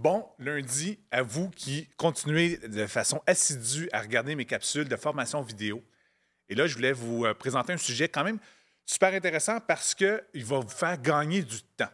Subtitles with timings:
[0.00, 5.42] Bon lundi à vous qui continuez de façon assidue à regarder mes capsules de formation
[5.42, 5.82] vidéo.
[6.48, 8.38] Et là, je voulais vous euh, présenter un sujet quand même
[8.86, 11.90] super intéressant parce qu'il va vous faire gagner du temps.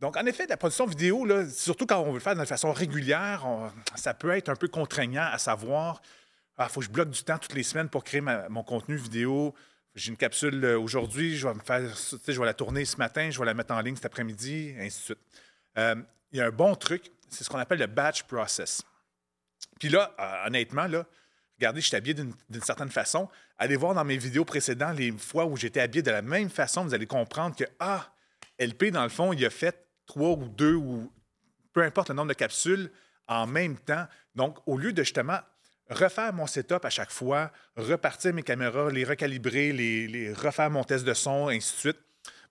[0.00, 3.44] Donc, en effet, la production vidéo, surtout quand on veut le faire de façon régulière,
[3.96, 7.22] ça peut être un peu contraignant à savoir, il ah, faut que je bloque du
[7.22, 9.54] temps toutes les semaines pour créer mon contenu vidéo.
[9.94, 11.82] J'ai une capsule euh, aujourd'hui, je vais me faire,
[12.26, 15.00] je vais la tourner ce matin, je vais la mettre en ligne cet après-midi, ainsi
[15.00, 15.18] de suite.
[15.76, 15.96] Euh,
[16.32, 18.82] il y a un bon truc, c'est ce qu'on appelle le batch process.
[19.78, 21.06] Puis là, euh, honnêtement, là,
[21.58, 23.28] regardez, je suis habillé d'une certaine façon.
[23.58, 26.84] Allez voir dans mes vidéos précédentes les fois où j'étais habillé de la même façon,
[26.84, 28.12] vous allez comprendre que, ah,
[28.58, 31.12] LP, dans le fond, il a fait trois ou deux ou
[31.72, 32.90] peu importe le nombre de capsules
[33.26, 34.06] en même temps.
[34.34, 35.38] Donc, au lieu de justement
[35.88, 41.04] refaire mon setup à chaque fois, repartir mes caméras, les recalibrer, les, refaire mon test
[41.04, 41.98] de son, ainsi de suite,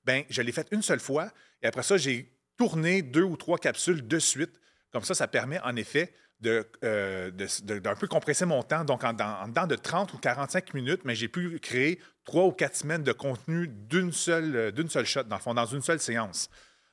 [0.05, 1.29] ben je l'ai fait une seule fois
[1.61, 4.60] et après ça, j'ai tourné deux ou trois capsules de suite
[4.91, 6.13] comme ça, ça permet en effet
[6.45, 8.83] euh, d'un peu compresser mon temps.
[8.83, 12.75] Donc, en, dedans de 30 ou 45 minutes, mais j'ai pu créer trois ou quatre
[12.75, 16.49] semaines de contenu d'une seule, euh, seule shot, dans le fond, dans une seule séance.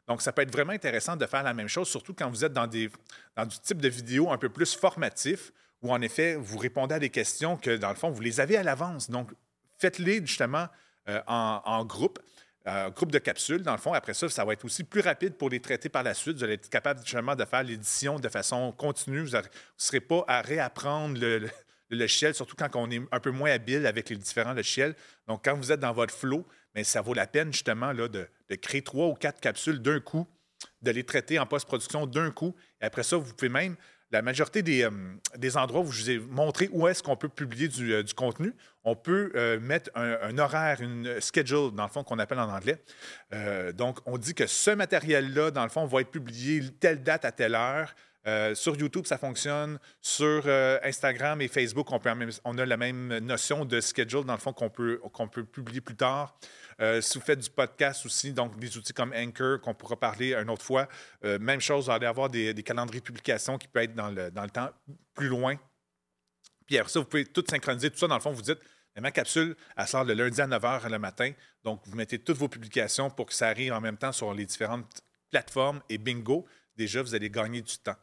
[0.07, 2.53] Donc, ça peut être vraiment intéressant de faire la même chose, surtout quand vous êtes
[2.53, 2.91] dans, des,
[3.37, 5.51] dans du type de vidéo un peu plus formatif,
[5.83, 8.57] où en effet, vous répondez à des questions que, dans le fond, vous les avez
[8.57, 9.09] à l'avance.
[9.11, 9.31] Donc,
[9.79, 10.67] faites-les justement
[11.09, 12.19] euh, en, en, groupe
[12.69, 13.93] un groupe de capsules, dans le fond.
[13.93, 16.37] Après ça, ça va être aussi plus rapide pour les traiter par la suite.
[16.37, 19.25] Vous allez être capable justement de faire l'édition de façon continue.
[19.25, 19.43] Vous ne
[19.77, 21.49] serez pas à réapprendre le,
[21.91, 24.95] logiciel, surtout quand on est un peu moins habile avec les différents logiciels.
[25.27, 26.47] Donc, quand vous êtes dans votre flow,
[26.83, 30.27] ça vaut la peine justement là, de, de créer trois ou quatre capsules d'un coup,
[30.83, 32.55] de les traiter en post-production d'un coup.
[32.81, 33.77] Et après ça, vous pouvez même
[34.11, 34.91] la majorité euh,
[35.37, 38.55] des, endroits où je vous ai montré où est-ce qu'on peut publier du, euh, contenu,
[38.85, 42.83] on peut euh, mettre un, horaire, une schedule, dans le fond, qu'on appelle en anglais.
[43.75, 47.33] donc, on dit que ce matériel-là, dans le fond, va être publié telle date à
[47.33, 47.95] telle heure.
[48.55, 49.79] Sur YouTube, ça fonctionne.
[50.01, 50.47] Sur
[50.83, 55.45] Instagram et Facebook, on, a la même notion de schedule, dans le fond, qu'on peut,
[55.45, 56.39] publier plus tard.
[56.81, 60.35] Euh, si vous faites du podcast aussi, donc des outils comme Anchor, qu'on pourra parler
[60.35, 60.89] une autre fois,
[61.25, 64.31] euh, même chose, vous allez avoir des, calendriers de publication qui peuvent être dans le,
[64.31, 64.71] dans le temps
[65.15, 65.57] plus loin.
[66.67, 68.61] Puis après ça, vous pouvez tout synchroniser, tout ça, dans le fond, vous dites,
[68.97, 71.33] ma capsule, elle sort le lundi à 9 h le matin.
[71.65, 74.45] Donc, vous mettez toutes vos publications pour que ça arrive en même temps sur les
[74.45, 76.47] différentes plateformes et bingo,
[76.79, 77.97] déjà, vous allez gagner du temps.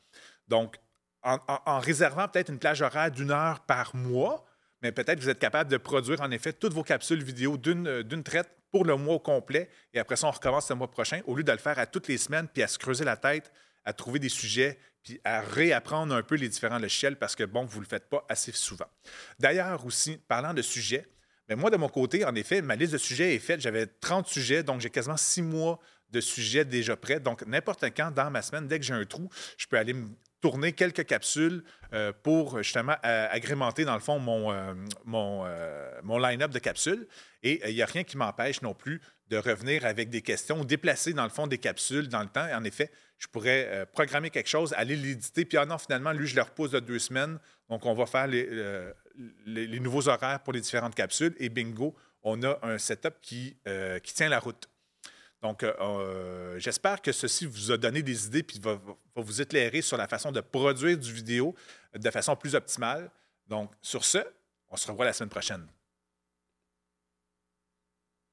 [0.47, 0.75] Donc,
[1.24, 4.46] en réservant peut-être une plage horaire d'une heure par mois,
[4.84, 8.24] mais peut-être que vous êtes capable de produire en effet toutes vos capsules vidéo d'une
[8.24, 9.69] traite pour le mois au complet.
[9.94, 12.08] Et après ça, on recommence le mois prochain, au lieu de le faire à toutes
[12.08, 13.52] les semaines, puis à se creuser la tête,
[13.85, 17.66] à trouver des sujets, puis à réapprendre un peu les différents logiciels parce que, bon,
[17.66, 18.88] vous ne le faites pas assez souvent.
[19.40, 21.08] D'ailleurs aussi, parlant de sujets,
[21.47, 23.62] mais moi, de mon côté, en effet, ma liste de sujets est faite.
[23.62, 25.80] J'avais 30 sujets, donc j'ai quasiment six mois
[26.11, 27.19] de sujets déjà prêts.
[27.19, 30.07] Donc, n'importe quand dans ma semaine, dès que j'ai un trou, je peux aller me
[30.45, 34.75] tourner quelques capsules euh, pour justement agrémenter, dans le fond, mon, euh,
[35.16, 37.07] euh, line-up de capsules.
[37.41, 41.13] Et il n'y a rien qui m'empêche non plus de revenir avec des questions, déplacer,
[41.13, 42.47] dans le fond, des capsules dans le temps.
[42.47, 46.27] Et en effet, je pourrais programmer quelque chose, aller l'éditer, puis ah non, finalement, lui,
[46.27, 47.39] je le repose de deux semaines.
[47.69, 48.47] Donc, on va faire les,
[49.47, 51.33] les, nouveaux horaires pour les différentes capsules.
[51.39, 53.57] Et bingo, on a un setup qui,
[54.03, 54.69] qui tient la route.
[55.45, 58.79] Donc, euh, euh, j'espère que ceci vous a donné des idées puis va,
[59.16, 61.53] vous éclairer sur la façon de produire du vidéo
[61.94, 63.11] de façon plus optimale.
[63.47, 64.17] Donc, sur ce,
[64.72, 65.67] on se revoit la semaine prochaine.